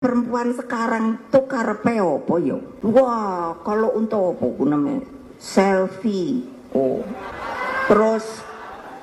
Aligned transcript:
perempuan 0.00 0.56
sekarang 0.56 1.28
tuh 1.28 1.44
karepe 1.44 2.00
opo 2.00 2.40
yo? 2.40 2.80
Wah, 2.80 3.60
kalau 3.60 3.92
untuk 4.00 4.32
apa 4.40 4.64
namanya? 4.64 5.04
Selfie. 5.36 6.48
Oh. 6.72 7.04
Terus 7.84 8.24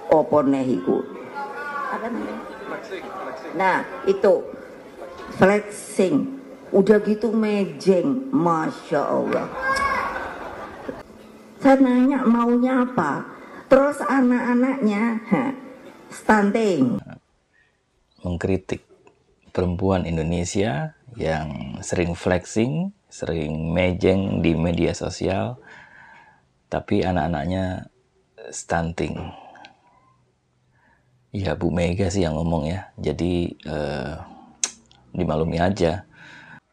opo 0.10 0.42
neh 0.42 0.66
iku? 0.66 1.06
Nah, 3.54 3.86
itu 4.10 4.42
flexing. 5.38 6.42
Udah 6.74 7.00
gitu 7.06 7.32
mejeng, 7.32 8.28
masya 8.34 9.00
Allah. 9.00 9.48
Saya 11.62 11.78
nanya 11.80 12.26
maunya 12.26 12.84
apa? 12.84 13.24
Terus 13.70 14.02
anak-anaknya 14.04 15.04
stunting. 16.12 17.00
mengkritik 18.18 18.87
perempuan 19.58 20.06
Indonesia 20.06 20.94
yang 21.18 21.82
sering 21.82 22.14
flexing, 22.14 22.94
sering 23.10 23.74
mejeng 23.74 24.46
di 24.46 24.54
media 24.54 24.94
sosial, 24.94 25.58
tapi 26.70 27.02
anak-anaknya 27.02 27.90
stunting. 28.54 29.18
Ya 31.34 31.58
Bu 31.58 31.74
Mega 31.74 32.14
sih 32.14 32.22
yang 32.22 32.38
ngomong 32.38 32.70
ya, 32.70 32.94
jadi 33.02 33.34
eh, 33.66 34.14
dimaklumi 35.18 35.58
aja. 35.58 36.06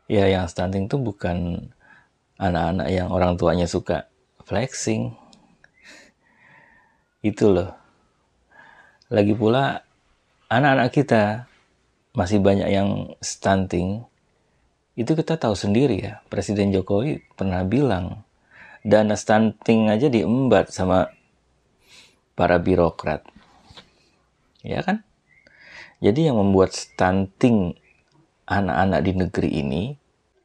Ya 0.05 0.25
yang 0.29 0.45
stunting 0.45 0.85
tuh 0.85 1.01
bukan 1.01 1.73
anak-anak 2.37 2.93
yang 2.93 3.09
orang 3.09 3.41
tuanya 3.41 3.65
suka 3.65 4.13
flexing. 4.45 5.17
Itu 7.25 7.49
loh. 7.49 7.73
Lagi 9.09 9.33
pula 9.33 9.81
anak-anak 10.53 10.93
kita 10.93 11.49
masih 12.15 12.39
banyak 12.39 12.71
yang 12.71 13.19
stunting. 13.19 14.07
Itu 14.95 15.19
kita 15.19 15.35
tahu 15.35 15.59
sendiri 15.59 15.99
ya. 15.99 16.15
Presiden 16.31 16.71
Jokowi 16.71 17.27
pernah 17.35 17.67
bilang 17.67 18.23
dana 18.87 19.19
stunting 19.19 19.91
aja 19.91 20.07
diembat 20.07 20.71
sama 20.71 21.11
para 22.39 22.63
birokrat. 22.63 23.27
Ya 24.63 24.81
kan? 24.87 25.03
Jadi 25.99 26.31
yang 26.31 26.39
membuat 26.39 26.71
stunting 26.71 27.75
anak-anak 28.47 29.01
di 29.03 29.13
negeri 29.19 29.51
ini 29.51 29.83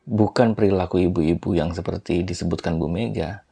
bukan 0.10 0.58
perilaku 0.58 1.06
ibu-ibu 1.06 1.54
yang 1.54 1.76
seperti 1.78 2.26
disebutkan 2.26 2.82
Bu 2.82 2.90
Mega. 2.90 3.46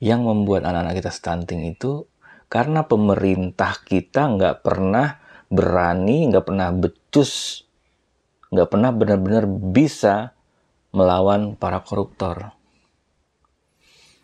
Yang 0.00 0.20
membuat 0.24 0.68
anak-anak 0.68 1.00
kita 1.00 1.12
stunting 1.12 1.64
itu 1.64 2.04
karena 2.50 2.84
pemerintah 2.84 3.78
kita 3.84 4.26
nggak 4.36 4.64
pernah 4.64 5.19
berani, 5.50 6.30
nggak 6.30 6.46
pernah 6.46 6.70
becus, 6.70 7.66
nggak 8.54 8.70
pernah 8.70 8.90
benar-benar 8.94 9.44
bisa 9.50 10.32
melawan 10.94 11.58
para 11.58 11.82
koruptor. 11.82 12.54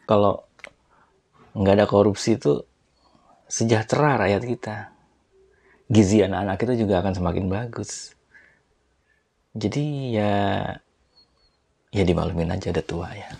Kalau 0.06 0.46
nggak 1.58 1.74
ada 1.82 1.86
korupsi 1.90 2.38
itu 2.38 2.62
sejahtera 3.50 4.18
rakyat 4.22 4.42
kita. 4.46 4.76
Gizi 5.86 6.22
anak-anak 6.22 6.56
kita 6.58 6.74
juga 6.78 7.02
akan 7.02 7.14
semakin 7.14 7.46
bagus. 7.46 8.14
Jadi 9.54 10.14
ya 10.14 10.62
ya 11.94 12.02
dimalumin 12.02 12.54
aja 12.54 12.74
udah 12.74 12.86
tua 12.86 13.08
ya. 13.14 13.30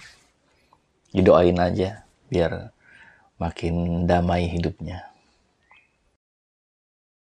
Didoain 1.10 1.58
aja 1.58 2.06
biar 2.30 2.70
makin 3.38 4.06
damai 4.06 4.46
hidupnya. 4.50 5.15